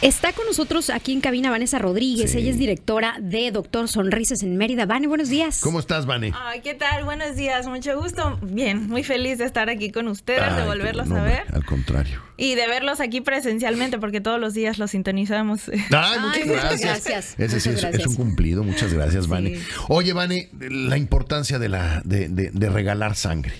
Está 0.00 0.32
con 0.32 0.46
nosotros 0.46 0.90
aquí 0.90 1.12
en 1.12 1.20
cabina 1.20 1.50
Vanessa 1.50 1.80
Rodríguez. 1.80 2.30
Sí. 2.30 2.38
Ella 2.38 2.50
es 2.50 2.58
directora 2.58 3.16
de 3.20 3.50
Doctor 3.50 3.88
Sonrisas 3.88 4.44
en 4.44 4.56
Mérida. 4.56 4.86
Vane, 4.86 5.08
buenos 5.08 5.28
días. 5.28 5.60
¿Cómo 5.60 5.80
estás, 5.80 6.06
Vane? 6.06 6.32
Ay, 6.40 6.60
¿qué 6.60 6.74
tal? 6.74 7.02
Buenos 7.04 7.34
días, 7.34 7.66
mucho 7.66 8.00
gusto. 8.00 8.38
Bien, 8.42 8.86
muy 8.86 9.02
feliz 9.02 9.38
de 9.38 9.44
estar 9.44 9.68
aquí 9.68 9.90
con 9.90 10.06
ustedes, 10.06 10.54
de 10.54 10.64
volverlos 10.64 11.08
no, 11.08 11.16
a 11.16 11.22
ver 11.24 11.42
Al 11.52 11.64
contrario. 11.64 12.22
y 12.36 12.54
de 12.54 12.68
verlos 12.68 13.00
aquí 13.00 13.20
presencialmente, 13.20 13.98
porque 13.98 14.20
todos 14.20 14.38
los 14.38 14.54
días 14.54 14.78
los 14.78 14.92
sintonizamos. 14.92 15.62
Ay, 15.68 16.20
muchas 16.20 16.46
muchas 16.46 16.46
gracias. 16.46 16.80
gracias. 16.80 17.34
Ese 17.40 17.58
sí 17.60 17.68
Muchas 17.70 17.84
es, 17.84 17.90
gracias. 17.90 18.00
es 18.02 18.06
un 18.06 18.14
cumplido. 18.14 18.62
Muchas 18.62 18.94
gracias, 18.94 19.24
Sí. 19.24 19.30
Vane. 19.30 19.58
Oye, 19.88 20.12
Vane, 20.12 20.48
la 20.60 20.96
importancia 20.96 21.58
de, 21.58 21.68
la, 21.70 22.02
de, 22.04 22.28
de- 22.28 22.50
de 22.52 22.68
regalar 22.70 23.16
sangre. 23.16 23.52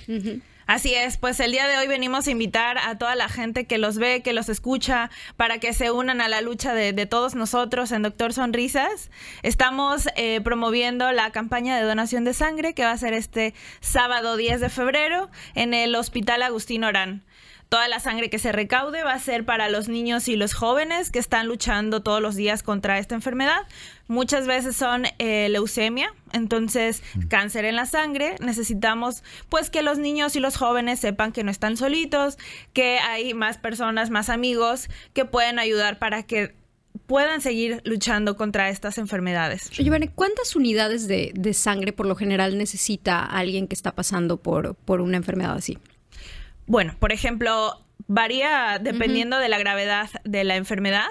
Así 0.69 0.95
es, 0.95 1.17
pues 1.17 1.41
el 1.41 1.53
día 1.53 1.67
de 1.67 1.79
hoy 1.79 1.89
venimos 1.89 2.27
a 2.27 2.31
invitar 2.31 2.77
a 2.77 2.99
toda 2.99 3.15
la 3.15 3.31
gente 3.31 3.67
que 3.67 3.79
los 3.79 3.97
ve, 3.97 4.21
que 4.21 4.35
los 4.35 4.51
escucha, 4.51 5.11
para 5.39 5.61
que 5.61 5.73
se 5.73 5.91
unan 5.91 6.21
a 6.21 6.29
la 6.29 6.43
lucha 6.43 6.75
de, 6.75 6.93
de 6.93 7.07
todos 7.07 7.35
nosotros 7.35 7.91
en 7.91 8.03
Doctor 8.03 8.35
Sonrisas. 8.35 9.11
Estamos 9.43 10.11
eh, 10.15 10.43
promoviendo 10.43 11.11
la 11.13 11.31
campaña 11.31 11.75
de 11.75 11.85
donación 11.85 12.25
de 12.25 12.35
sangre 12.35 12.75
que 12.75 12.85
va 12.85 12.91
a 12.91 12.99
ser 12.99 13.15
este 13.15 13.55
sábado 13.81 14.37
10 14.37 14.61
de 14.61 14.69
febrero 14.69 15.31
en 15.55 15.73
el 15.73 15.95
Hospital 15.95 16.43
Agustín 16.43 16.85
Orán. 16.85 17.25
Toda 17.69 17.87
la 17.87 18.01
sangre 18.01 18.31
que 18.31 18.39
se 18.39 18.51
recaude 18.51 19.03
va 19.03 19.13
a 19.13 19.19
ser 19.19 19.45
para 19.45 19.69
los 19.69 19.89
niños 19.89 20.29
y 20.29 20.37
los 20.37 20.55
jóvenes 20.55 21.11
que 21.11 21.19
están 21.19 21.47
luchando 21.47 22.03
todos 22.03 22.23
los 22.23 22.35
días 22.35 22.63
contra 22.63 22.99
esta 22.99 23.15
enfermedad. 23.15 23.61
Muchas 24.07 24.47
veces 24.47 24.75
son 24.75 25.05
eh, 25.19 25.51
leucemia, 25.51 26.15
entonces 26.33 27.03
cáncer 27.29 27.67
en 27.67 27.77
la 27.77 27.85
sangre. 27.85 28.37
Necesitamos 28.41 29.23
pues 29.51 29.69
que 29.69 29.83
los 29.83 29.99
niños 29.99 30.35
y 30.35 30.41
los 30.41 30.57
jóvenes 30.57 30.99
sepan 30.99 31.31
que 31.31 31.45
no 31.45 31.51
están 31.51 31.77
solitos, 31.77 32.39
que 32.73 33.01
hay 33.01 33.35
más 33.35 33.59
personas, 33.59 34.09
más 34.09 34.31
amigos 34.31 34.89
que 35.13 35.27
pueden 35.27 35.59
ayudar 35.59 35.99
para 35.99 36.23
que 36.23 36.55
puedan 37.07 37.43
seguir 37.43 37.83
luchando 37.85 38.37
contra 38.39 38.71
estas 38.71 38.97
enfermedades. 38.97 39.71
Oye, 39.79 39.91
Vane, 39.91 40.09
¿cuántas 40.09 40.57
unidades 40.57 41.07
de, 41.07 41.33
de 41.35 41.53
sangre 41.53 41.93
por 41.93 42.07
lo 42.07 42.17
general 42.17 42.57
necesita 42.57 43.25
alguien 43.25 43.69
que 43.69 43.75
está 43.75 43.95
pasando 43.95 44.39
por, 44.39 44.75
por 44.75 45.03
una 45.03 45.19
enfermedad 45.19 45.55
así? 45.55 45.79
Bueno, 46.69 46.95
por 46.99 47.13
ejemplo, 47.13 47.85
varía 48.07 48.79
dependiendo 48.81 49.39
de 49.39 49.49
la 49.49 49.59
gravedad 49.59 50.09
de 50.25 50.45
la 50.45 50.57
enfermedad. 50.57 51.09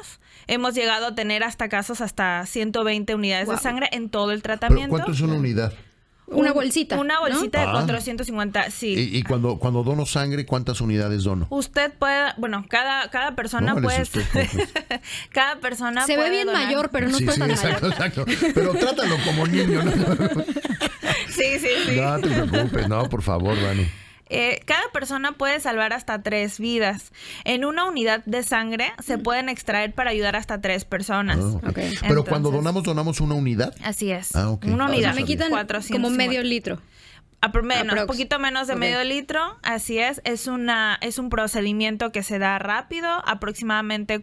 Hemos 0.47 0.73
llegado 0.75 1.07
a 1.07 1.15
tener 1.15 1.43
hasta 1.43 1.67
casos 1.67 1.99
hasta 1.99 2.45
120 2.45 3.13
unidades 3.15 3.47
Wow. 3.47 3.55
de 3.55 3.61
sangre 3.61 3.89
en 3.91 4.09
todo 4.09 4.31
el 4.31 4.41
¿Pero 4.41 4.57
tratamiento. 4.57 4.91
cuánto 4.95 5.11
es 5.11 5.19
una 5.21 5.33
unidad? 5.33 5.73
Una 6.27 6.49
Un- 6.49 6.55
bolsita. 6.55 6.99
Una 6.99 7.15
¿no? 7.15 7.21
bolsita 7.21 7.59
de 7.61 7.65
Ah. 7.67 7.71
450, 7.71 8.69
sí. 8.71 8.93
Y, 8.93 9.17
y 9.17 9.23
cuando, 9.23 9.57
cuando 9.59 9.81
dono 9.83 10.05
sangre, 10.05 10.45
¿cuántas 10.45 10.79
unidades 10.81 11.23
dono? 11.23 11.47
Usted 11.49 11.91
puede, 11.93 12.33
bueno, 12.37 12.65
cada, 12.69 13.09
cada 13.09 13.33
persona 13.35 13.73
No, 13.73 13.81
puede, 13.81 14.03
¿cómo 14.05 14.25
cada 15.31 15.59
persona 15.59 16.05
Se 16.05 16.17
ve 16.17 16.29
bien 16.29 16.47
donar. 16.47 16.65
mayor, 16.65 16.89
pero 16.91 17.07
no 17.09 17.17
sí, 17.17 17.23
está 17.23 17.33
sí, 17.33 17.39
tan 17.39 17.51
exacto, 17.51 17.87
mayor. 17.89 18.29
exacto. 18.29 18.51
Pero 18.53 18.73
trátalo 18.75 19.15
como 19.25 19.47
niño, 19.47 19.83
¿no? 19.83 19.91
Sí, 21.29 21.59
sí, 21.59 21.67
sí. 21.87 21.95
No 21.99 22.19
te 22.19 22.27
preocupes, 22.29 22.87
no, 22.89 23.07
por 23.09 23.21
favor, 23.21 23.55
Vane. 23.61 23.89
Eh, 24.29 24.61
cada 24.65 24.83
persona 24.91 25.33
puede 25.33 25.59
salvar 25.59 25.93
hasta 25.93 26.21
tres 26.21 26.59
vidas. 26.59 27.11
En 27.45 27.65
una 27.65 27.85
unidad 27.85 28.23
de 28.25 28.43
sangre 28.43 28.91
se 29.03 29.17
pueden 29.17 29.49
extraer 29.49 29.93
para 29.93 30.11
ayudar 30.11 30.35
hasta 30.35 30.59
tres 30.61 30.85
personas. 30.85 31.39
Ah. 31.63 31.71
Pero 32.07 32.25
cuando 32.25 32.51
donamos, 32.51 32.83
donamos 32.83 33.19
una 33.19 33.35
unidad. 33.35 33.73
Así 33.83 34.11
es. 34.11 34.35
Ah. 34.35 34.57
Una 34.63 34.85
unidad. 34.85 35.11
O 35.11 35.13
sea, 35.13 35.13
me 35.13 35.23
quitan 35.23 35.49
450. 35.49 35.93
como 36.01 36.15
medio 36.15 36.43
litro. 36.43 36.79
A 37.39 37.49
menos, 37.49 37.83
Aprox. 37.93 38.01
un 38.01 38.07
poquito 38.07 38.39
menos 38.39 38.67
de 38.67 38.75
medio 38.75 39.03
litro, 39.03 39.39
así 39.61 39.99
es. 39.99 40.21
Es 40.23 40.47
una 40.47 40.97
es 41.01 41.19
un 41.19 41.29
procedimiento 41.29 42.11
que 42.11 42.23
se 42.23 42.39
da 42.39 42.57
rápido, 42.57 43.07
aproximadamente 43.25 44.19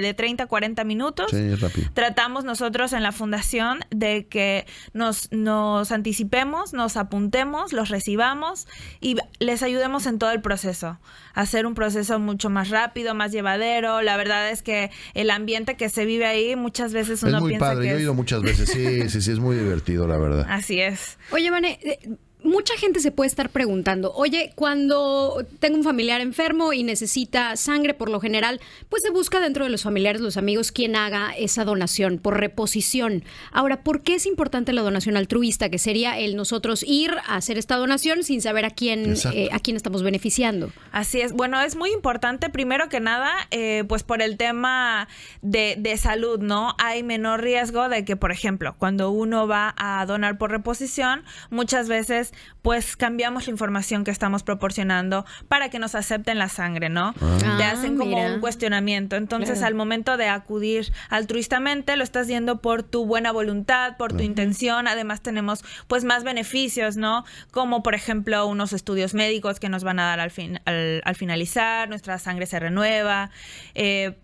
de 0.00 0.14
30 0.14 0.44
a 0.44 0.46
40 0.46 0.82
minutos. 0.84 1.30
Sí, 1.30 1.36
es 1.36 1.60
rápido. 1.60 1.90
Tratamos 1.94 2.44
nosotros 2.44 2.92
en 2.94 3.02
la 3.02 3.12
fundación 3.12 3.80
de 3.90 4.26
que 4.26 4.66
nos, 4.94 5.30
nos 5.32 5.92
anticipemos, 5.92 6.72
nos 6.72 6.96
apuntemos, 6.96 7.72
los 7.72 7.90
recibamos 7.90 8.66
y 9.00 9.16
les 9.38 9.62
ayudemos 9.62 10.06
en 10.06 10.18
todo 10.18 10.30
el 10.32 10.40
proceso. 10.40 10.98
Hacer 11.34 11.66
un 11.66 11.74
proceso 11.74 12.18
mucho 12.18 12.48
más 12.48 12.70
rápido, 12.70 13.14
más 13.14 13.32
llevadero. 13.32 14.00
La 14.00 14.16
verdad 14.16 14.48
es 14.50 14.62
que 14.62 14.90
el 15.14 15.30
ambiente 15.30 15.76
que 15.76 15.90
se 15.90 16.06
vive 16.06 16.24
ahí 16.26 16.56
muchas 16.56 16.92
veces 16.94 17.22
uno 17.22 17.36
Es 17.36 17.40
muy 17.42 17.50
piensa 17.50 17.66
padre, 17.66 17.82
que 17.82 17.88
yo 17.88 17.92
he 17.94 17.96
es- 17.98 18.02
ido 18.02 18.14
muchas 18.14 18.40
veces. 18.42 18.70
Sí, 18.70 19.08
sí, 19.10 19.20
sí, 19.20 19.30
es 19.30 19.38
muy 19.38 19.56
divertido, 19.56 20.06
la 20.08 20.16
verdad. 20.16 20.46
Así 20.48 20.80
es. 20.80 21.18
Oye, 21.30 21.50
Vane, 21.50 21.78
eh, 21.82 21.98
mucha 22.46 22.76
gente 22.76 23.00
se 23.00 23.10
puede 23.10 23.28
estar 23.28 23.50
preguntando, 23.50 24.12
oye, 24.14 24.52
cuando 24.54 25.44
tengo 25.58 25.76
un 25.76 25.84
familiar 25.84 26.20
enfermo 26.20 26.72
y 26.72 26.82
necesita 26.82 27.56
sangre, 27.56 27.94
por 27.94 28.10
lo 28.10 28.20
general, 28.20 28.60
pues 28.88 29.02
se 29.02 29.10
busca 29.10 29.40
dentro 29.40 29.64
de 29.64 29.70
los 29.70 29.82
familiares, 29.82 30.20
los 30.20 30.36
amigos, 30.36 30.72
quien 30.72 30.96
haga 30.96 31.32
esa 31.36 31.64
donación 31.64 32.18
por 32.18 32.38
reposición. 32.38 33.24
Ahora, 33.52 33.82
¿por 33.82 34.02
qué 34.02 34.14
es 34.14 34.26
importante 34.26 34.72
la 34.72 34.82
donación 34.82 35.16
altruista? 35.16 35.68
Que 35.68 35.78
sería 35.78 36.18
el 36.18 36.36
nosotros 36.36 36.84
ir 36.86 37.12
a 37.26 37.36
hacer 37.36 37.58
esta 37.58 37.76
donación 37.76 38.22
sin 38.22 38.40
saber 38.40 38.64
a 38.64 38.70
quién, 38.70 39.14
eh, 39.32 39.48
a 39.52 39.58
quién 39.60 39.76
estamos 39.76 40.02
beneficiando. 40.02 40.70
Así 40.92 41.20
es. 41.20 41.32
Bueno, 41.32 41.60
es 41.60 41.76
muy 41.76 41.90
importante, 41.90 42.50
primero 42.50 42.88
que 42.88 43.00
nada, 43.00 43.32
eh, 43.50 43.84
pues 43.88 44.02
por 44.02 44.22
el 44.22 44.36
tema 44.36 45.08
de, 45.42 45.76
de 45.78 45.96
salud, 45.96 46.38
¿no? 46.40 46.74
Hay 46.78 47.02
menor 47.02 47.42
riesgo 47.42 47.88
de 47.88 48.04
que, 48.04 48.16
por 48.16 48.32
ejemplo, 48.32 48.74
cuando 48.78 49.10
uno 49.10 49.46
va 49.46 49.74
a 49.76 50.04
donar 50.06 50.38
por 50.38 50.50
reposición, 50.50 51.24
muchas 51.50 51.88
veces, 51.88 52.32
pues 52.62 52.96
cambiamos 52.96 53.46
la 53.46 53.50
información 53.52 54.04
que 54.04 54.10
estamos 54.10 54.42
proporcionando 54.42 55.24
para 55.48 55.68
que 55.68 55.78
nos 55.78 55.94
acepten 55.94 56.38
la 56.38 56.48
sangre, 56.48 56.88
¿no? 56.88 57.14
Ah. 57.20 57.54
Te 57.58 57.64
hacen 57.64 57.96
como 57.96 58.16
mira. 58.16 58.34
un 58.34 58.40
cuestionamiento. 58.40 59.16
Entonces, 59.16 59.58
Claro. 59.58 59.66
al 59.68 59.74
momento 59.74 60.16
de 60.16 60.28
acudir 60.28 60.92
altruistamente, 61.08 61.96
lo 61.96 62.04
estás 62.04 62.28
yendo 62.28 62.60
por 62.60 62.82
tu 62.82 63.06
buena 63.06 63.32
voluntad, 63.32 63.96
por 63.96 64.12
tu 64.16 64.22
intención. 64.22 64.88
Además, 64.88 65.20
tenemos 65.22 65.64
pues 65.86 66.04
más 66.04 66.24
beneficios, 66.24 66.96
¿no? 66.96 67.24
Como 67.50 67.82
por 67.82 67.94
ejemplo 67.94 68.46
unos 68.46 68.72
estudios 68.72 69.14
médicos 69.14 69.60
que 69.60 69.68
nos 69.68 69.84
van 69.84 69.98
a 69.98 70.06
dar 70.06 70.20
al, 70.20 70.30
fin, 70.30 70.60
al, 70.64 71.02
al 71.04 71.14
finalizar, 71.16 71.88
nuestra 71.88 72.18
sangre 72.18 72.46
se 72.46 72.58
renueva. 72.60 73.30
eh, 73.74 74.18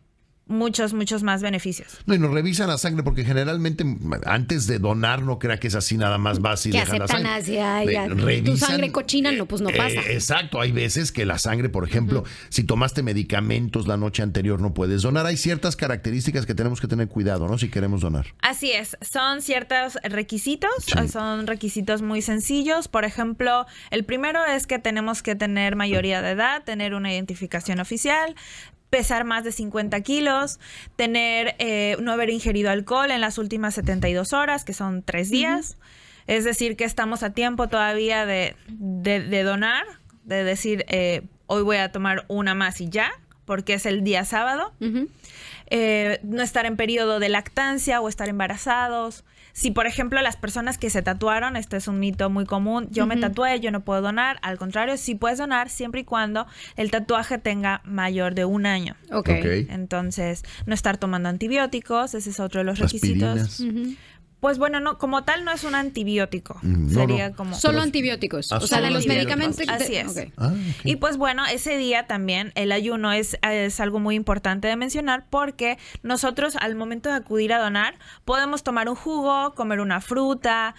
muchos, 0.52 0.94
muchos 0.94 1.22
más 1.22 1.42
beneficios. 1.42 1.98
No, 2.06 2.14
y 2.14 2.18
nos 2.18 2.30
revisan 2.32 2.68
la 2.68 2.78
sangre 2.78 3.02
porque 3.02 3.24
generalmente 3.24 3.84
antes 4.26 4.66
de 4.66 4.78
donar 4.78 5.22
no 5.22 5.38
crea 5.38 5.58
que 5.58 5.68
es 5.68 5.74
así 5.74 5.96
nada 5.96 6.18
más 6.18 6.40
vas 6.40 6.64
y 6.66 6.70
Que 6.70 6.78
dejan 6.80 6.98
la 7.00 7.04
aceptan 7.06 7.22
sangre. 7.24 7.42
así, 7.42 7.58
ay, 7.58 7.86
Re- 7.86 8.38
ya, 8.42 8.44
tu 8.44 8.56
sangre 8.56 8.92
cochina, 8.92 9.32
no, 9.32 9.46
pues 9.46 9.62
no 9.62 9.70
eh, 9.70 9.76
pasa. 9.76 10.00
exacto, 10.10 10.60
hay 10.60 10.72
veces 10.72 11.12
que 11.12 11.24
la 11.26 11.38
sangre, 11.38 11.68
por 11.68 11.86
ejemplo, 11.88 12.24
si 12.50 12.64
tomaste 12.64 13.02
medicamentos 13.02 13.86
la 13.86 13.96
noche 13.96 14.22
anterior 14.22 14.60
no 14.60 14.74
puedes 14.74 15.02
donar. 15.02 15.26
Hay 15.26 15.36
ciertas 15.36 15.76
características 15.76 16.46
que 16.46 16.54
tenemos 16.54 16.80
que 16.80 16.86
tener 16.88 17.08
cuidado, 17.08 17.48
¿no? 17.48 17.58
Si 17.58 17.68
queremos 17.68 18.00
donar. 18.02 18.26
Así 18.42 18.72
es, 18.72 18.96
son 19.00 19.42
ciertos 19.42 19.96
requisitos, 20.04 20.70
Sí. 20.86 21.08
son 21.08 21.46
requisitos 21.46 22.02
muy 22.02 22.22
sencillos. 22.22 22.88
Por 22.88 23.04
ejemplo, 23.04 23.66
el 23.91 24.04
primero 24.04 24.44
es 24.44 24.66
que 24.66 24.78
tenemos 24.78 25.22
que 25.22 25.34
tener 25.34 25.76
mayoría 25.76 26.22
de 26.22 26.30
edad, 26.30 26.62
tener 26.64 26.94
una 26.94 27.12
identificación 27.12 27.80
oficial, 27.80 28.34
pesar 28.92 29.25
más 29.25 29.42
de 29.42 29.53
50 29.53 29.98
kilos, 30.03 30.60
tener, 30.97 31.54
eh, 31.58 31.97
no 31.98 32.12
haber 32.12 32.28
ingerido 32.28 32.70
alcohol 32.70 33.10
en 33.10 33.22
las 33.22 33.38
últimas 33.38 33.72
72 33.75 34.34
horas, 34.34 34.64
que 34.66 34.75
son 34.75 35.03
tres 35.03 35.30
días. 35.30 35.78
Es 36.26 36.44
decir, 36.44 36.76
que 36.76 36.84
estamos 36.84 37.22
a 37.22 37.30
tiempo 37.30 37.69
todavía 37.69 38.26
de, 38.26 38.54
de- 38.69 39.20
de 39.22 39.42
donar, 39.44 39.86
de 40.25 40.44
decir, 40.44 40.84
eh, 40.88 41.22
hoy 41.47 41.62
voy 41.62 41.78
a 41.78 41.91
tomar 41.91 42.26
una 42.28 42.54
más 42.54 42.82
y 42.82 42.91
ya, 42.91 43.10
porque 43.47 43.72
es 43.75 43.86
el 43.86 44.04
día 44.04 44.26
sábado 44.26 44.75
eh, 45.70 46.20
no 46.22 46.42
estar 46.42 46.66
en 46.66 46.76
periodo 46.76 47.19
de 47.19 47.30
lactancia 47.30 47.98
o 48.03 48.10
estar 48.10 48.28
embarazados. 48.28 49.24
Si, 49.52 49.70
por 49.70 49.86
ejemplo, 49.86 50.20
las 50.22 50.36
personas 50.36 50.78
que 50.78 50.90
se 50.90 51.02
tatuaron, 51.02 51.56
este 51.56 51.76
es 51.76 51.88
un 51.88 51.98
mito 51.98 52.30
muy 52.30 52.46
común, 52.46 52.88
yo 52.90 53.06
me 53.06 53.16
tatué, 53.16 53.60
yo 53.60 53.70
no 53.70 53.80
puedo 53.80 54.00
donar, 54.00 54.38
al 54.42 54.58
contrario, 54.58 54.96
sí 54.96 55.14
puedes 55.14 55.38
donar 55.38 55.68
siempre 55.68 56.00
y 56.00 56.04
cuando 56.04 56.46
el 56.76 56.90
tatuaje 56.90 57.38
tenga 57.38 57.82
mayor 57.84 58.34
de 58.34 58.44
un 58.44 58.66
año. 58.66 58.96
Ok. 59.10 59.28
Ok. 59.28 59.47
Entonces, 59.68 60.42
no 60.66 60.74
estar 60.74 60.97
tomando 60.97 61.28
antibióticos, 61.28 62.15
ese 62.15 62.30
es 62.30 62.41
otro 62.41 62.60
de 62.60 62.65
los 62.65 62.78
requisitos. 62.78 63.62
Pues 64.42 64.59
bueno, 64.59 64.80
no, 64.80 64.98
como 64.98 65.22
tal 65.22 65.44
no 65.44 65.53
es 65.53 65.62
un 65.62 65.77
antibiótico. 65.77 66.59
Mm, 66.62 66.92
no, 66.92 67.00
Sería 67.00 67.28
no. 67.28 67.36
como... 67.36 67.54
Solo 67.54 67.80
antibióticos. 67.80 68.50
Ah, 68.50 68.56
o 68.56 68.66
sea, 68.66 68.80
de 68.80 68.91
los 68.91 69.06
medicamentos. 69.06 69.65
Así 69.68 69.94
es. 69.94 70.16
Ah. 70.36 70.53
Y 70.83 70.97
pues 70.97 71.16
bueno, 71.16 71.47
ese 71.47 71.77
día 71.77 72.09
también 72.09 72.50
el 72.56 72.72
ayuno 72.72 73.12
es, 73.12 73.39
es 73.42 73.78
algo 73.78 74.00
muy 74.00 74.16
importante 74.16 74.66
de 74.66 74.74
mencionar 74.74 75.27
porque 75.30 75.78
nosotros 76.03 76.56
al 76.56 76.74
momento 76.74 77.09
de 77.09 77.15
acudir 77.15 77.53
a 77.53 77.60
donar 77.60 77.94
podemos 78.24 78.65
tomar 78.65 78.89
un 78.89 78.97
jugo, 78.97 79.54
comer 79.54 79.78
una 79.78 80.00
fruta 80.00 80.74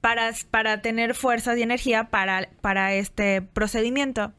para, 0.00 0.30
para 0.52 0.80
tener 0.80 1.16
fuerzas 1.16 1.58
y 1.58 1.62
energía 1.62 2.10
para, 2.10 2.48
para 2.60 2.94
este 2.94 3.42
procedimiento. 3.42 4.30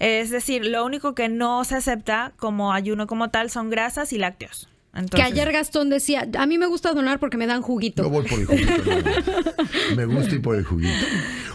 Es 0.00 0.30
decir, 0.30 0.66
lo 0.66 0.84
único 0.84 1.14
que 1.14 1.28
no 1.28 1.62
se 1.62 1.76
acepta 1.76 2.32
como 2.36 2.72
ayuno 2.72 3.06
como 3.06 3.30
tal 3.30 3.48
son 3.48 3.70
grasas 3.70 4.12
y 4.12 4.18
lácteos. 4.18 4.68
Que 5.14 5.22
ayer 5.22 5.52
Gastón 5.52 5.90
decía, 5.90 6.28
a 6.38 6.46
mí 6.46 6.58
me 6.58 6.66
gusta 6.66 6.92
donar 6.92 7.20
porque 7.20 7.36
me 7.36 7.46
dan 7.46 7.62
juguito. 7.62 8.02
Yo 8.02 8.10
voy 8.10 8.26
por 8.26 8.40
el 8.40 8.46
juguito. 8.46 8.72
Me 9.96 10.06
gusta 10.06 10.34
ir 10.34 10.42
por 10.42 10.56
el 10.56 10.64
juguito. 10.64 11.06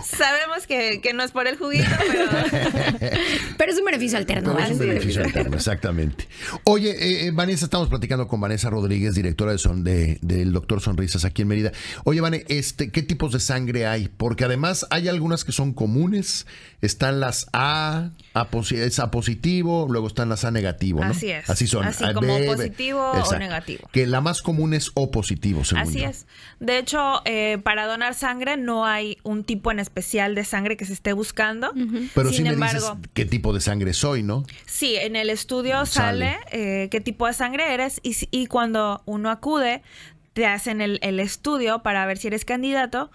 Sabemos 0.03 0.68
que, 0.68 1.01
que, 1.01 1.13
no 1.13 1.24
es 1.24 1.31
por 1.31 1.47
el 1.47 1.57
juguito, 1.57 1.89
pero... 2.07 2.30
beneficio 4.11 4.17
alterno. 4.17 4.59
es 4.59 4.71
un 4.71 4.79
beneficio 4.79 5.23
alterno, 5.23 5.55
exactamente. 5.55 6.27
Oye, 6.65 6.91
eh, 6.91 7.27
eh, 7.27 7.31
Vanessa, 7.31 7.65
estamos 7.65 7.89
platicando 7.89 8.27
con 8.27 8.41
Vanessa 8.41 8.69
Rodríguez, 8.69 9.15
directora 9.15 9.51
de 9.51 9.57
son, 9.57 9.83
de, 9.83 10.19
del 10.21 10.51
Doctor 10.51 10.81
Sonrisas 10.81 11.25
aquí 11.25 11.44
en 11.44 11.47
Mérida. 11.47 11.71
Oye, 12.03 12.21
Vanessa, 12.21 12.45
este, 12.50 12.91
¿qué 12.91 13.01
tipos 13.01 13.31
de 13.31 13.39
sangre 13.39 13.85
hay? 13.85 14.09
Porque 14.09 14.45
además 14.45 14.85
hay 14.89 15.07
algunas 15.07 15.44
que 15.44 15.51
son 15.51 15.73
comunes. 15.73 16.45
Están 16.81 17.21
las 17.21 17.47
A, 17.53 18.11
A, 18.33 18.47
es 18.71 19.00
A 19.00 19.11
positivo, 19.11 19.88
luego 19.89 20.07
están 20.07 20.27
las 20.27 20.44
A 20.44 20.51
negativo, 20.51 21.00
¿no? 21.00 21.11
Así 21.11 21.29
es. 21.29 21.50
Así 21.50 21.65
son. 21.65 21.85
Así 21.85 22.03
como 22.13 22.38
positivo 22.45 23.11
o 23.11 23.38
negativo. 23.38 23.89
Que 23.91 24.05
la 24.05 24.19
más 24.19 24.41
común 24.41 24.73
es 24.73 24.91
O 24.95 25.09
positivo, 25.09 25.63
según 25.63 25.83
Así 25.83 26.03
es. 26.03 26.27
De 26.59 26.77
hecho, 26.77 27.21
eh, 27.25 27.57
para 27.63 27.85
donar 27.85 28.15
sangre 28.15 28.57
no 28.57 28.85
hay 28.85 29.17
un 29.23 29.44
tipo 29.45 29.71
en 29.71 29.79
especial 29.79 30.35
de 30.35 30.44
sangre 30.44 30.75
que 30.75 30.85
se 30.85 30.94
esté 30.94 31.13
buscando. 31.13 31.71
Pero 32.13 32.29
Sin 32.29 32.38
sí 32.38 32.44
me 32.44 32.50
embargo, 32.50 32.95
dices 32.95 33.11
qué 33.13 33.25
tipo 33.25 33.53
de 33.53 33.61
sangre 33.61 33.93
soy, 33.94 34.24
¿no? 34.24 34.44
Sí, 34.66 34.95
en 34.95 35.16
el 35.16 35.30
estudio 35.30 35.86
sale, 35.86 36.38
eh, 36.51 36.88
qué 36.92 37.01
tipo 37.01 37.28
de 37.28 37.34
sangre 37.34 37.74
eres 37.74 38.00
y, 38.04 38.16
y 38.31 38.48
cuando 38.48 39.01
uno 39.06 39.30
acude 39.30 39.81
te 40.34 40.48
hacen 40.48 40.81
el, 40.81 41.00
el, 41.04 41.19
estudio 41.19 41.84
para 41.84 42.06
ver 42.06 42.18
si 42.18 42.28
eres 42.28 42.44
candidato, 42.44 43.12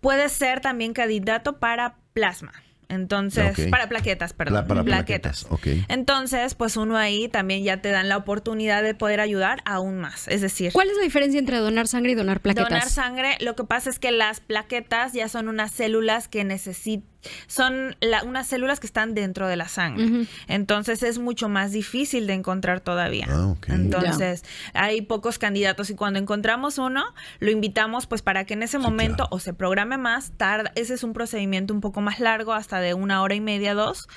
puedes 0.00 0.32
ser 0.32 0.60
también 0.60 0.92
candidato 0.92 1.58
para 1.58 1.96
plasma. 2.12 2.52
Entonces, 2.90 3.68
para 3.70 3.88
plaquetas, 3.88 4.32
perdón. 4.32 4.66
para 4.66 4.82
plaquetas. 4.82 5.46
Entonces, 5.88 6.54
pues 6.56 6.76
uno 6.76 6.96
ahí 6.96 7.28
también 7.28 7.62
ya 7.62 7.80
te 7.80 7.90
dan 7.90 8.08
la 8.08 8.16
oportunidad 8.16 8.82
de 8.82 8.94
poder 8.94 9.20
ayudar 9.20 9.62
aún 9.64 9.98
más. 9.98 10.26
Es 10.26 10.40
decir, 10.40 10.72
¿cuál 10.72 10.90
es 10.90 10.96
la 10.96 11.04
diferencia 11.04 11.38
entre 11.38 11.58
donar 11.58 11.86
sangre 11.86 12.12
y 12.12 12.14
donar 12.16 12.40
plaquetas? 12.40 12.68
Donar 12.68 12.88
sangre, 12.88 13.36
lo 13.40 13.54
que 13.54 13.62
pasa 13.62 13.90
es 13.90 14.00
que 14.00 14.10
las 14.10 14.40
plaquetas 14.40 15.12
ya 15.12 15.28
son 15.28 15.48
unas 15.48 15.70
células 15.70 16.26
que 16.26 16.42
necesitan 16.42 17.08
son 17.46 17.96
unas 18.24 18.46
células 18.46 18.80
que 18.80 18.86
están 18.86 19.14
dentro 19.14 19.46
de 19.48 19.56
la 19.56 19.68
sangre. 19.68 20.26
Entonces 20.48 21.02
es 21.02 21.18
mucho 21.18 21.48
más 21.48 21.72
difícil 21.72 22.26
de 22.26 22.34
encontrar 22.34 22.80
todavía. 22.80 23.26
Ah, 23.30 23.54
Entonces 23.68 24.44
hay 24.74 25.02
pocos 25.02 25.38
candidatos 25.38 25.90
y 25.90 25.94
cuando 25.94 26.18
encontramos 26.18 26.78
uno, 26.78 27.04
lo 27.38 27.50
invitamos 27.50 28.06
pues 28.06 28.22
para 28.22 28.44
que 28.44 28.54
en 28.54 28.62
ese 28.62 28.78
momento 28.78 29.26
o 29.30 29.38
se 29.38 29.54
programe 29.54 29.98
más, 29.98 30.32
tarda, 30.36 30.72
ese 30.74 30.94
es 30.94 31.04
un 31.04 31.12
procedimiento 31.12 31.74
un 31.74 31.80
poco 31.80 32.00
más 32.00 32.20
largo, 32.20 32.52
hasta 32.52 32.80
de 32.80 32.94
una 32.94 33.22
hora 33.22 33.34
y 33.34 33.40
media, 33.40 33.74
dos, 33.74 34.08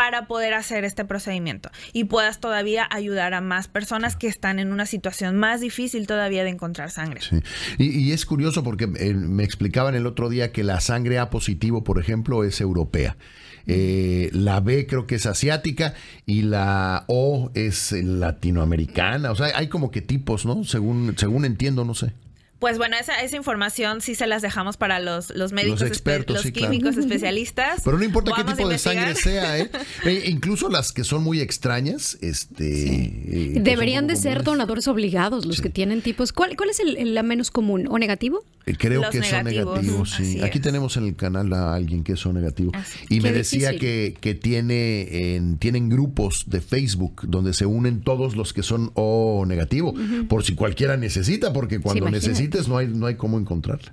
para 0.00 0.26
poder 0.26 0.54
hacer 0.54 0.86
este 0.86 1.04
procedimiento 1.04 1.70
y 1.92 2.04
puedas 2.04 2.40
todavía 2.40 2.88
ayudar 2.90 3.34
a 3.34 3.42
más 3.42 3.68
personas 3.68 4.16
que 4.16 4.28
están 4.28 4.58
en 4.58 4.72
una 4.72 4.86
situación 4.86 5.36
más 5.36 5.60
difícil 5.60 6.06
todavía 6.06 6.42
de 6.42 6.48
encontrar 6.48 6.90
sangre. 6.90 7.20
Sí. 7.20 7.36
Y, 7.76 8.12
es 8.12 8.24
curioso 8.24 8.64
porque 8.64 8.88
eh, 8.96 9.12
me 9.12 9.44
explicaban 9.44 9.94
el 9.94 10.06
otro 10.06 10.30
día 10.30 10.52
que 10.52 10.64
la 10.64 10.80
sangre 10.80 11.18
A 11.18 11.28
positivo, 11.28 11.84
por 11.84 12.00
ejemplo, 12.00 12.44
es 12.44 12.62
europea. 12.62 13.18
Eh, 13.66 14.30
la 14.32 14.60
B 14.60 14.86
creo 14.86 15.06
que 15.06 15.16
es 15.16 15.26
asiática 15.26 15.92
y 16.24 16.44
la 16.44 17.04
O 17.06 17.50
es 17.52 17.92
latinoamericana. 17.92 19.30
O 19.30 19.36
sea, 19.36 19.48
hay 19.54 19.68
como 19.68 19.90
que 19.90 20.00
tipos, 20.00 20.46
¿no? 20.46 20.64
Según, 20.64 21.12
según 21.18 21.44
entiendo, 21.44 21.84
no 21.84 21.92
sé. 21.92 22.14
Pues 22.60 22.76
bueno, 22.76 22.94
esa, 23.00 23.22
esa 23.22 23.36
información 23.36 24.02
sí 24.02 24.14
se 24.14 24.26
las 24.26 24.42
dejamos 24.42 24.76
para 24.76 25.00
los, 25.00 25.30
los 25.34 25.50
médicos, 25.50 25.80
los, 25.80 25.88
expertos, 25.88 26.44
los 26.44 26.52
químicos 26.52 26.98
especialistas. 26.98 27.80
Pero 27.82 27.96
no 27.96 28.04
importa 28.04 28.32
qué 28.36 28.44
tipo 28.44 28.68
de 28.68 28.76
sangre 28.76 29.14
sea, 29.14 29.58
¿eh? 29.58 29.70
¿eh? 30.04 30.24
Incluso 30.26 30.68
las 30.68 30.92
que 30.92 31.02
son 31.02 31.22
muy 31.22 31.40
extrañas, 31.40 32.18
este... 32.20 32.66
Eh, 32.66 33.60
Deberían 33.62 34.06
de 34.06 34.16
ser 34.16 34.42
donadores 34.44 34.88
obligados 34.88 35.46
los 35.46 35.62
que 35.62 35.70
tienen 35.70 36.02
tipos. 36.02 36.34
¿Cuál, 36.34 36.54
cuál 36.54 36.68
es 36.68 36.80
el, 36.80 37.14
la 37.14 37.22
menos 37.22 37.50
común 37.50 37.88
o 37.88 37.98
negativo? 37.98 38.44
Eh, 38.66 38.74
creo 38.78 39.08
que 39.08 39.22
son 39.22 39.44
negativos, 39.44 40.10
sí. 40.10 40.42
Aquí 40.42 40.60
tenemos 40.60 40.98
en 40.98 41.06
el 41.06 41.16
canal 41.16 41.50
a 41.54 41.74
alguien 41.74 42.04
que 42.04 42.16
son 42.16 42.34
negativos. 42.34 42.74
Y 43.08 43.20
me 43.20 43.32
decía 43.32 43.78
que, 43.78 44.14
que 44.20 44.34
tiene, 44.34 45.34
en, 45.34 45.56
tienen 45.56 45.88
grupos 45.88 46.44
de 46.46 46.60
Facebook 46.60 47.22
donde 47.26 47.54
se 47.54 47.64
unen 47.64 48.02
todos 48.02 48.36
los 48.36 48.52
que 48.52 48.62
son 48.62 48.90
O 48.94 49.46
negativo, 49.46 49.94
por 50.28 50.44
si 50.44 50.54
cualquiera 50.54 50.98
necesita, 50.98 51.54
porque 51.54 51.80
cuando 51.80 52.10
necesita 52.10 52.49
no 52.68 52.76
hay, 52.76 52.88
no 52.88 53.06
hay 53.06 53.16
cómo 53.16 53.38
encontrarla. 53.38 53.92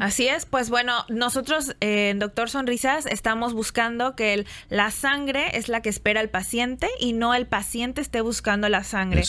Así 0.00 0.28
es, 0.28 0.46
pues 0.46 0.70
bueno, 0.70 1.04
nosotros 1.08 1.76
en 1.80 2.18
Doctor 2.18 2.50
Sonrisas 2.50 3.06
estamos 3.06 3.54
buscando 3.54 4.16
que 4.16 4.44
la 4.68 4.90
sangre 4.90 5.56
es 5.56 5.68
la 5.68 5.82
que 5.82 5.88
espera 5.88 6.20
el 6.20 6.28
paciente 6.28 6.88
y 6.98 7.12
no 7.12 7.34
el 7.34 7.46
paciente 7.46 8.00
esté 8.00 8.20
buscando 8.20 8.68
la 8.68 8.84
sangre. 8.84 9.22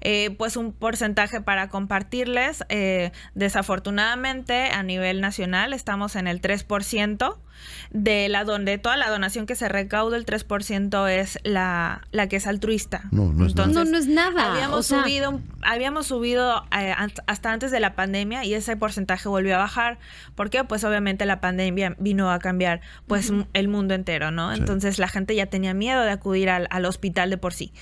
Eh, 0.00 0.30
pues 0.36 0.56
un 0.56 0.72
porcentaje 0.72 1.40
para 1.40 1.68
compartirles, 1.68 2.64
eh, 2.68 3.12
desafortunadamente 3.34 4.70
a 4.70 4.82
nivel 4.82 5.20
nacional 5.20 5.72
estamos 5.72 6.16
en 6.16 6.26
el 6.26 6.40
3% 6.40 7.36
de 7.90 8.28
la 8.28 8.44
donde 8.44 8.78
toda 8.78 8.96
la 8.96 9.08
donación 9.10 9.46
que 9.46 9.54
se 9.54 9.68
recauda 9.68 10.16
el 10.16 10.26
3% 10.26 11.08
es 11.10 11.38
la, 11.44 12.02
la 12.10 12.28
que 12.28 12.36
es 12.36 12.46
altruista. 12.46 13.02
No, 13.10 13.32
no 13.32 13.46
es 13.46 13.54
nada. 13.54 13.68
No, 13.68 13.84
no 13.84 13.98
es 13.98 14.06
nada. 14.06 14.52
Habíamos 14.52 14.86
subido 14.86 15.40
habíamos 15.62 16.06
subido 16.06 16.64
eh, 16.76 16.94
hasta 17.26 17.52
antes 17.52 17.70
de 17.70 17.80
la 17.80 17.94
pandemia 17.94 18.44
y 18.44 18.54
ese 18.54 18.76
porcentaje 18.76 19.28
volvió 19.28 19.54
a 19.56 19.58
bajar. 19.58 19.71
¿Por 20.34 20.50
qué? 20.50 20.64
Pues 20.64 20.84
obviamente 20.84 21.26
la 21.26 21.40
pandemia 21.40 21.96
vino 21.98 22.30
a 22.30 22.38
cambiar 22.38 22.80
pues 23.06 23.32
el 23.52 23.68
mundo 23.68 23.94
entero, 23.94 24.30
¿no? 24.30 24.52
Entonces 24.52 24.98
la 24.98 25.08
gente 25.08 25.34
ya 25.34 25.46
tenía 25.46 25.74
miedo 25.74 26.02
de 26.02 26.10
acudir 26.10 26.50
al, 26.50 26.66
al 26.70 26.84
hospital 26.84 27.30
de 27.30 27.38
por 27.38 27.54
sí. 27.54 27.72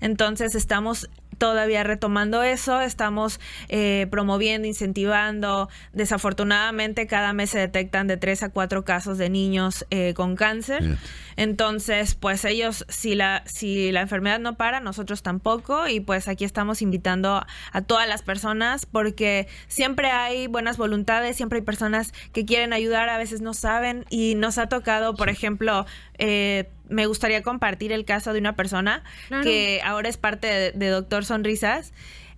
Entonces 0.00 0.54
estamos 0.54 1.08
todavía 1.40 1.82
retomando 1.82 2.42
eso, 2.42 2.82
estamos 2.82 3.40
eh, 3.68 4.06
promoviendo, 4.10 4.68
incentivando. 4.68 5.70
Desafortunadamente 5.94 7.06
cada 7.06 7.32
mes 7.32 7.50
se 7.50 7.58
detectan 7.58 8.06
de 8.06 8.18
tres 8.18 8.42
a 8.42 8.50
cuatro 8.50 8.84
casos 8.84 9.16
de 9.16 9.30
niños 9.30 9.86
eh, 9.90 10.12
con 10.14 10.36
cáncer. 10.36 10.98
Entonces, 11.36 12.14
pues 12.14 12.44
ellos, 12.44 12.84
si 12.90 13.14
la, 13.14 13.42
si 13.46 13.90
la 13.90 14.02
enfermedad 14.02 14.38
no 14.38 14.56
para, 14.56 14.80
nosotros 14.80 15.22
tampoco. 15.22 15.88
Y 15.88 16.00
pues 16.00 16.28
aquí 16.28 16.44
estamos 16.44 16.82
invitando 16.82 17.42
a 17.72 17.80
todas 17.80 18.06
las 18.06 18.20
personas 18.20 18.84
porque 18.84 19.48
siempre 19.66 20.10
hay 20.10 20.46
buenas 20.46 20.76
voluntades, 20.76 21.36
siempre 21.36 21.60
hay 21.60 21.64
personas 21.64 22.12
que 22.32 22.44
quieren 22.44 22.74
ayudar, 22.74 23.08
a 23.08 23.16
veces 23.16 23.40
no 23.40 23.54
saben. 23.54 24.04
Y 24.10 24.34
nos 24.34 24.58
ha 24.58 24.68
tocado, 24.68 25.14
por 25.14 25.30
ejemplo, 25.30 25.86
eh, 26.18 26.68
me 26.90 27.06
gustaría 27.06 27.42
compartir 27.42 27.92
el 27.92 28.04
caso 28.04 28.32
de 28.32 28.40
una 28.40 28.56
persona 28.56 29.02
que 29.42 29.80
ahora 29.84 30.08
es 30.08 30.16
parte 30.16 30.72
de, 30.72 30.88
Doctor 30.88 31.24
Sonrisas. 31.24 31.92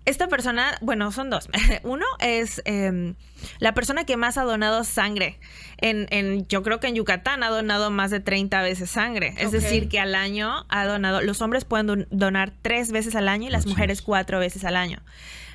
Esta 0.04 0.26
persona, 0.26 0.76
bueno, 0.80 1.12
son 1.12 1.30
dos. 1.30 1.48
Uno 1.84 2.04
es 2.18 2.60
em, 2.64 3.14
la 3.60 3.72
persona 3.72 4.04
que 4.04 4.16
más 4.16 4.36
ha 4.36 4.42
donado 4.42 4.82
sangre. 4.82 5.38
En, 5.78 6.08
en, 6.10 6.46
yo 6.48 6.62
creo 6.64 6.80
que 6.80 6.88
en 6.88 6.96
Yucatán 6.96 7.44
ha 7.44 7.48
donado 7.48 7.90
más 7.90 8.10
de 8.10 8.18
30 8.18 8.62
veces 8.62 8.90
sangre. 8.90 9.34
Es 9.38 9.52
decir, 9.52 9.88
que 9.88 10.00
al 10.00 10.16
año 10.16 10.66
ha 10.68 10.86
donado, 10.86 11.22
los 11.22 11.40
hombres 11.40 11.64
pueden 11.64 12.08
donar 12.10 12.52
tres 12.62 12.90
veces 12.90 13.14
al 13.14 13.28
año 13.28 13.48
y 13.48 13.50
las 13.50 13.66
mujeres 13.66 14.02
cuatro 14.02 14.40
veces 14.40 14.64
al 14.64 14.76
año. 14.76 14.98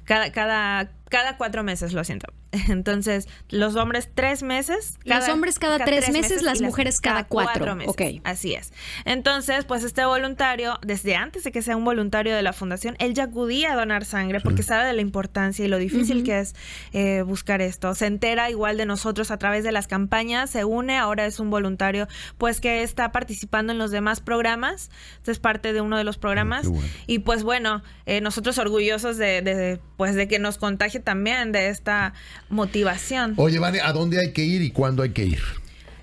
Cada, 0.05 0.31
cada, 0.31 0.91
cada 1.09 1.35
cuatro 1.35 1.63
meses, 1.63 1.91
lo 1.91 2.03
siento. 2.05 2.33
Entonces, 2.69 3.27
los 3.49 3.75
hombres 3.75 4.09
tres 4.13 4.43
meses. 4.43 4.97
los 5.03 5.27
hombres 5.29 5.59
cada, 5.59 5.83
tres, 5.83 6.09
meses, 6.11 6.41
las 6.41 6.61
mujeres 6.61 6.99
cada, 7.01 7.25
cuatro. 7.25 7.75
meses. 7.75 8.21
Así 8.23 8.53
es. 8.53 8.73
Entonces, 9.05 9.65
pues 9.65 9.83
este 9.83 10.05
voluntario, 10.05 10.79
desde 10.81 11.15
antes 11.15 11.43
de 11.43 11.51
que 11.51 11.61
sea 11.61 11.75
un 11.75 11.83
voluntario 11.83 12.35
de 12.35 12.41
la 12.41 12.53
fundación, 12.53 12.95
él 12.99 13.13
ya 13.13 13.23
acudía 13.23 13.73
a 13.73 13.75
donar 13.75 14.05
sangre 14.05 14.39
porque 14.41 14.63
sabe 14.63 14.85
de 14.85 14.93
la 14.93 15.01
importancia 15.01 15.65
y 15.65 15.67
lo 15.67 15.77
difícil 15.77 16.23
que 16.23 16.39
es 16.39 16.55
eh, 16.93 17.21
buscar 17.21 17.61
esto. 17.61 17.93
Se 17.95 18.05
entera 18.05 18.49
igual 18.49 18.77
de 18.77 18.85
nosotros 18.85 19.31
a 19.31 19.37
través 19.37 19.63
de 19.63 19.71
las 19.71 19.87
campañas, 19.87 20.49
se 20.49 20.63
une, 20.63 20.97
ahora 20.97 21.25
es 21.25 21.39
un 21.39 21.49
voluntario, 21.49 22.07
pues 22.37 22.61
que 22.61 22.83
está 22.83 23.11
participando 23.11 23.73
en 23.73 23.79
los 23.79 23.91
demás 23.91 24.21
programas. 24.21 24.89
es 25.25 25.39
parte 25.39 25.73
de 25.73 25.81
uno 25.81 25.97
de 25.97 26.03
los 26.03 26.17
programas. 26.17 26.67
Y 27.05 27.19
pues 27.19 27.43
bueno, 27.43 27.83
eh, 28.05 28.21
nosotros 28.21 28.57
orgullosos 28.57 29.17
de, 29.17 29.41
de, 29.41 29.79
pues 29.97 30.15
de 30.15 30.27
que 30.27 30.39
nos 30.39 30.57
contagie 30.57 30.99
también 30.99 31.51
de 31.51 31.69
esta 31.69 32.13
motivación. 32.49 33.33
Oye, 33.37 33.59
Vane, 33.59 33.81
¿a 33.81 33.91
dónde 33.93 34.19
hay 34.19 34.31
que 34.31 34.43
ir 34.43 34.61
y 34.61 34.71
cuándo 34.71 35.03
hay 35.03 35.09
que 35.09 35.25
ir? 35.25 35.41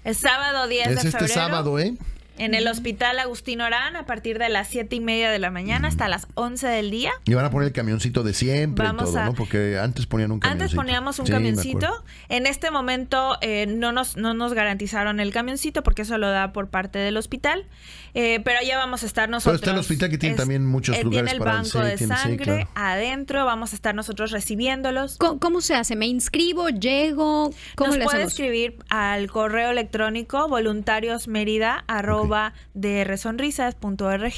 El 0.04 0.14
sábado 0.14 0.68
10 0.68 0.88
de 0.88 0.94
febrero. 0.96 1.08
Es 1.08 1.14
este 1.14 1.28
sábado, 1.28 1.78
¿eh? 1.78 1.94
En 2.36 2.54
el 2.54 2.66
Hospital 2.66 3.18
Agustín 3.20 3.60
Orán 3.60 3.94
a 3.96 4.06
partir 4.06 4.38
de 4.38 4.48
las 4.48 4.68
siete 4.68 4.96
y 4.96 5.00
media 5.00 5.30
de 5.30 5.38
la 5.38 5.50
mañana 5.50 5.88
hasta 5.88 6.08
las 6.08 6.26
11 6.34 6.66
del 6.66 6.90
día. 6.90 7.12
Y 7.26 7.34
van 7.34 7.44
a 7.44 7.50
poner 7.50 7.68
el 7.68 7.72
camioncito 7.72 8.24
de 8.24 8.34
siempre 8.34 8.86
y 8.86 8.96
todo, 8.96 9.24
¿no? 9.24 9.34
Porque 9.34 9.78
antes 9.78 10.06
ponían 10.06 10.32
un 10.32 10.40
camioncito. 10.40 10.64
Antes 10.64 10.76
poníamos 10.76 11.18
un 11.20 11.26
camioncito. 11.26 12.04
En 12.28 12.46
este 12.46 12.70
momento 12.72 13.36
eh, 13.40 13.66
no, 13.66 13.92
nos, 13.92 14.16
no 14.16 14.34
nos 14.34 14.52
garantizaron 14.52 15.20
el 15.20 15.32
camioncito 15.32 15.82
porque 15.84 16.02
eso 16.02 16.18
lo 16.18 16.28
da 16.28 16.52
por 16.52 16.68
parte 16.68 16.98
del 16.98 17.16
hospital. 17.16 17.66
Eh, 18.14 18.40
pero 18.44 18.60
allá 18.60 18.78
vamos 18.78 19.02
a 19.02 19.06
estar 19.06 19.28
nosotros. 19.28 19.60
Pero 19.60 19.70
está 19.70 19.72
el 19.72 19.80
hospital 19.80 20.10
que 20.10 20.18
tiene 20.18 20.36
también 20.36 20.64
muchos 20.66 20.96
eh, 20.96 21.02
lugares 21.02 21.30
tiene 21.30 21.44
el 21.44 21.44
banco 21.44 21.80
de 21.80 21.98
sangre 21.98 22.68
adentro. 22.74 23.44
Vamos 23.44 23.72
a 23.72 23.76
estar 23.76 23.94
nosotros 23.94 24.30
recibiéndolos. 24.30 25.18
¿Cómo, 25.18 25.60
se 25.60 25.74
hace? 25.74 25.96
¿Me 25.96 26.06
inscribo? 26.06 26.68
¿Llego? 26.68 27.50
¿Cómo 27.76 27.94
nos 27.94 28.04
puede 28.04 28.24
escribir 28.24 28.76
al 28.88 29.30
correo 29.30 29.70
electrónico 29.70 30.48
voluntariosmerida 30.48 31.84
arroba 32.24 32.52
de 32.72 33.04
rsonrisas.org 33.04 34.34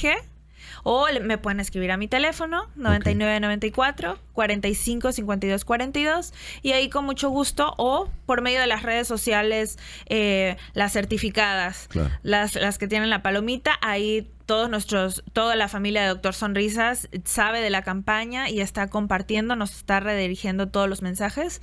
o 0.82 1.06
me 1.22 1.38
pueden 1.38 1.60
escribir 1.60 1.90
a 1.92 1.96
mi 1.96 2.08
teléfono 2.08 2.68
9994 2.76 4.18
45 4.32 5.12
52 5.12 5.64
42 5.64 6.34
y 6.62 6.72
ahí 6.72 6.88
con 6.88 7.04
mucho 7.04 7.30
gusto 7.30 7.74
o 7.76 8.10
por 8.26 8.42
medio 8.42 8.60
de 8.60 8.66
las 8.66 8.82
redes 8.82 9.08
sociales 9.08 9.78
eh, 10.06 10.56
las 10.74 10.92
certificadas, 10.92 11.88
las, 12.22 12.54
las 12.54 12.78
que 12.78 12.88
tienen 12.88 13.10
la 13.10 13.22
palomita, 13.22 13.78
ahí 13.80 14.30
todos 14.44 14.70
nuestros, 14.70 15.24
toda 15.32 15.56
la 15.56 15.66
familia 15.66 16.02
de 16.02 16.08
Doctor 16.08 16.34
Sonrisas 16.34 17.08
sabe 17.24 17.60
de 17.60 17.70
la 17.70 17.82
campaña 17.82 18.48
y 18.48 18.60
está 18.60 18.88
compartiendo, 18.88 19.56
nos 19.56 19.74
está 19.74 19.98
redirigiendo 19.98 20.68
todos 20.68 20.88
los 20.88 21.02
mensajes 21.02 21.62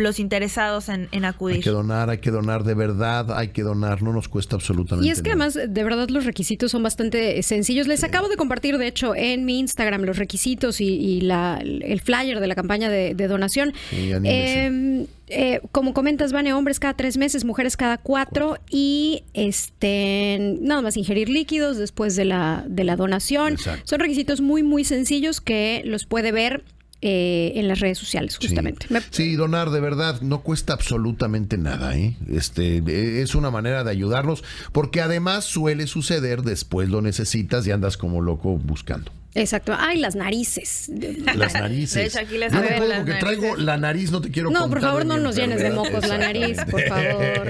los 0.00 0.20
interesados 0.20 0.88
en, 0.88 1.24
acudir. 1.24 1.56
Hay 1.56 1.62
que 1.62 1.70
donar, 1.70 2.10
hay 2.10 2.18
que 2.18 2.30
donar 2.30 2.64
de 2.64 2.74
verdad, 2.74 3.32
hay 3.32 3.48
que 3.48 3.62
donar, 3.62 4.02
no 4.02 4.12
nos 4.12 4.28
cuesta 4.28 4.56
absolutamente 4.56 5.06
Y 5.06 5.10
es 5.10 5.22
que 5.22 5.30
además, 5.30 5.54
de 5.54 5.84
verdad, 5.84 6.08
los 6.08 6.24
requisitos 6.24 6.70
son 6.70 6.82
bastante 6.82 7.42
sencillos. 7.42 7.86
Les 7.86 8.04
acabo 8.04 8.28
de 8.28 8.36
compartir, 8.36 8.78
de 8.78 8.86
hecho, 8.86 9.14
en 9.14 9.44
mi 9.44 9.58
Instagram 9.58 10.02
los 10.02 10.16
requisitos 10.16 10.80
y, 10.80 11.20
la, 11.20 11.58
el 11.62 12.00
flyer 12.00 12.40
de 12.40 12.46
la 12.46 12.54
campaña 12.54 12.88
de, 12.88 13.14
donación. 13.28 13.72
Em, 13.92 15.06
eh, 15.28 15.60
como 15.70 15.94
comentas, 15.94 16.32
Vane, 16.32 16.52
hombres 16.52 16.80
cada 16.80 16.94
tres 16.94 17.16
meses, 17.16 17.44
mujeres 17.44 17.76
cada 17.76 17.98
cuatro 17.98 18.58
y 18.68 19.22
este 19.34 20.58
nada 20.60 20.82
más 20.82 20.96
ingerir 20.96 21.28
líquidos 21.28 21.76
después 21.76 22.16
de 22.16 22.24
la, 22.24 22.64
de 22.66 22.84
la 22.84 22.96
donación. 22.96 23.56
Son 23.84 24.00
requisitos 24.00 24.40
muy, 24.40 24.62
muy 24.62 24.84
sencillos 24.84 25.40
que 25.40 25.82
los 25.84 26.06
puede 26.06 26.32
ver 26.32 26.64
eh, 27.02 27.52
en 27.54 27.68
las 27.68 27.80
redes 27.80 27.98
sociales, 27.98 28.36
justamente. 28.36 28.86
Sí. 29.10 29.34
donar 29.34 29.70
de 29.70 29.80
verdad 29.80 30.20
no 30.20 30.42
cuesta 30.42 30.74
absolutamente 30.74 31.56
nada. 31.56 31.96
¿eh? 31.96 32.16
Este, 32.28 33.22
es 33.22 33.34
una 33.34 33.50
manera 33.50 33.84
de 33.84 33.90
ayudarnos, 33.90 34.44
porque 34.72 35.00
además 35.00 35.44
suele 35.44 35.86
suceder, 35.86 36.42
después 36.42 36.88
lo 36.90 37.00
necesitas 37.00 37.66
y 37.66 37.70
andas 37.70 37.96
como 37.96 38.20
loco 38.20 38.58
buscando. 38.58 39.12
Exacto. 39.34 39.74
Ay, 39.78 39.98
las 39.98 40.16
narices. 40.16 40.90
Las 41.34 41.54
narices. 41.54 41.94
De 41.94 42.06
hecho, 42.06 42.18
aquí 42.20 42.36
les 42.36 42.52
no 42.52 42.62
puedo 42.62 42.96
porque 42.96 43.14
traigo 43.14 43.56
la 43.56 43.76
nariz, 43.76 44.10
no 44.10 44.20
te 44.20 44.30
quiero 44.30 44.50
No, 44.50 44.68
por 44.68 44.80
favor, 44.80 45.06
no 45.06 45.18
nos 45.18 45.36
llenes 45.36 45.62
de 45.62 45.70
mocos 45.70 46.06
la 46.06 46.18
nariz, 46.18 46.58
por 46.70 46.82
favor. 46.88 47.46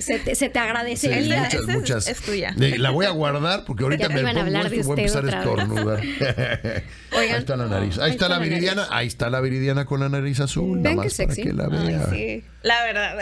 se, 0.00 0.18
te, 0.18 0.34
se, 0.34 0.48
te 0.48 0.58
agradecería. 0.58 1.42
muchas, 1.42 1.66
muchas. 1.66 2.08
Es, 2.08 2.20
tuya. 2.20 2.54
La 2.56 2.90
voy 2.90 3.06
a 3.06 3.10
guardar 3.10 3.64
porque 3.64 3.84
ahorita 3.84 4.08
me 4.08 4.22
pongo 4.22 4.58
esto 4.58 4.74
y 4.74 4.82
voy 4.82 4.98
a 4.98 5.02
empezar 5.02 5.24
a 5.26 5.38
estornudar. 5.38 6.00
ahí 7.12 7.28
está 7.30 7.56
la 7.56 7.66
nariz. 7.66 7.98
Ahí, 7.98 8.10
está, 8.10 8.28
la 8.28 8.38
viridiana. 8.38 8.86
Ahí 8.90 9.06
está 9.06 9.30
la 9.30 9.40
viridiana 9.40 9.84
con 9.84 10.00
la 10.00 10.08
nariz 10.08 10.40
azul. 10.40 10.82
Nada 10.82 10.96
más 10.96 11.14
para 11.16 11.34
que 11.34 11.52
la 11.52 11.68
vea. 11.68 12.10
sí. 12.10 12.44
La 12.64 12.82
verdad. 12.82 13.18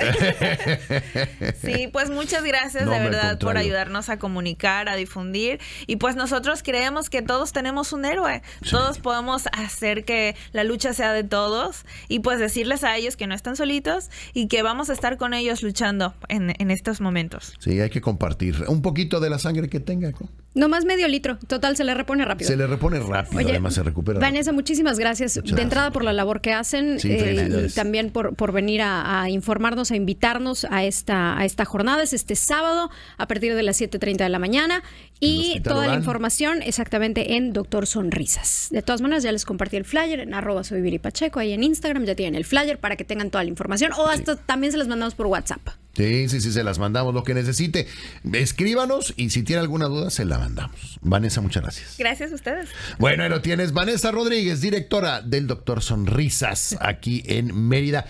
sí, 1.65 1.89
pues 1.93 2.11
muchas 2.11 2.45
gracias 2.45 2.89
de 2.89 2.99
verdad 2.99 3.41
por 3.41 3.59
ayudarnos 3.59 4.09
a 4.09 4.17
comunicar, 4.17 4.89
a 4.89 4.95
difundir. 4.95 5.59
Y 5.89 5.97
pues 5.97 6.15
nosotros 6.15 6.63
creemos 6.63 7.11
que 7.11 7.23
todos 7.23 7.53
tenemos 7.53 7.82
un 7.91 8.05
héroe. 8.05 8.43
Todos 8.71 8.99
podemos 8.99 9.49
hacer 9.53 10.05
que 10.05 10.37
la 10.53 10.63
lucha 10.63 10.93
sea 10.93 11.13
de 11.13 11.25
todos 11.25 11.85
y 12.09 12.21
pues 12.21 12.39
decirles 12.39 12.85
a 12.85 12.97
ellos 12.97 13.17
que 13.17 13.27
no 13.27 13.35
están 13.35 13.57
solitos 13.57 14.11
y 14.35 14.47
que 14.47 14.63
vamos 14.63 14.91
a 14.91 14.93
estar 14.93 15.17
con 15.17 15.35
ellos 15.35 15.63
luchando 15.63 16.15
en, 16.29 16.55
en 16.59 16.71
estos 16.71 17.01
momentos. 17.01 17.55
Sí, 17.59 17.81
hay 17.81 17.91
que 17.91 18.01
compartir 18.01 18.65
un 18.69 18.83
poquito 18.83 19.19
de 19.19 19.31
la 19.31 19.39
sangre 19.39 19.69
que 19.69 19.81
tenga. 19.81 20.11
No 20.11 20.42
más 20.69 20.85
medio 20.85 21.09
litro. 21.09 21.39
Total, 21.47 21.77
se 21.77 21.85
le 21.85 21.95
repone 21.95 22.25
rápido. 22.25 22.49
Se 22.49 22.57
le 22.57 22.67
repone 22.67 23.01
rápido, 23.01 23.41
además 23.41 23.75
se 23.75 23.83
recupera. 23.83 24.21
Vanessa, 24.21 24.53
muchísimas 24.53 24.99
gracias. 24.99 25.41
de 25.43 25.63
entrada 25.63 25.91
por 25.91 26.05
la 26.05 26.13
labor 26.13 26.41
que 26.41 26.53
hacen 26.53 26.99
eh, 27.03 27.67
y 27.69 27.73
también 27.73 28.11
por, 28.11 28.35
por 28.35 28.53
venir 28.53 28.83
a, 28.83 29.29
informarnos, 29.31 29.91
a 29.91 29.97
invitarnos 29.97 30.67
a 30.71 30.85
esta, 30.85 31.39
a 31.39 31.45
esta 31.45 31.65
jornada. 31.65 32.03
Es 32.03 32.13
este 32.13 32.37
sábado 32.37 32.91
a 33.17 33.27
partir 33.27 33.55
de 33.55 33.63
las 33.63 33.81
7.30 33.81 34.19
de 34.19 34.29
la 34.29 34.39
mañana. 34.39 34.83
Y 35.21 35.61
toda 35.61 35.87
la 35.87 35.95
información 35.95 36.63
exactamente 36.63 37.37
en 37.37 37.53
Doctor 37.53 37.87
Sonrisas. 37.87 38.69
De 38.71 38.83
todas 38.83 39.01
maneras, 39.01 39.23
ya 39.23 39.31
les 39.31 39.45
compartí 39.45 39.77
el 39.77 39.85
flyer 39.85 40.21
en 40.21 40.35
arroba 40.35 40.65
soy 40.65 40.81
Viri 40.81 40.99
Pacheco. 40.99 41.39
Ahí 41.39 41.53
en 41.53 41.63
Instagram 41.63 42.05
ya 42.05 42.15
tienen 42.15 42.35
el 42.35 42.45
flyer 42.45 42.79
para 42.79 42.97
que 42.97 43.05
tengan 43.05 43.31
toda 43.31 43.45
la 43.45 43.51
información. 43.51 43.93
O 43.97 44.09
hasta 44.09 44.37
también 44.37 44.73
se 44.73 44.79
las 44.79 44.89
mandamos 44.89 45.15
por 45.15 45.27
WhatsApp. 45.27 45.61
Sí, 45.97 46.29
sí, 46.29 46.41
sí, 46.41 46.53
se 46.53 46.65
las 46.65 46.79
mandamos 46.79 47.13
lo 47.13 47.23
que 47.23 47.35
necesite. 47.35 47.87
Escríbanos 48.33 49.13
y 49.17 49.31
si 49.31 49.43
tiene 49.43 49.61
alguna 49.61 49.87
duda, 49.87 50.11
se 50.11 50.25
la 50.25 50.39
mandamos. 50.39 50.99
Vanessa, 51.03 51.41
muchas 51.41 51.63
gracias. 51.63 51.97
Gracias 51.99 52.33
a 52.33 52.35
ustedes. 52.35 52.71
Bueno, 52.99 53.25
ahí 53.25 53.29
lo 53.29 53.43
tienes. 53.43 53.73
Vanessa 53.73 54.11
Rodríguez, 54.11 54.61
directora 54.61 55.21
del 55.21 55.47
Doctor 55.47 55.83
Sonrisas 55.83 56.77
aquí 56.81 57.23
en 57.27 57.69
Mérida. 57.69 58.07